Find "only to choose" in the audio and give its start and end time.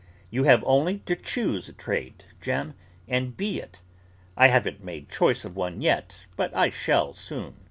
0.65-1.69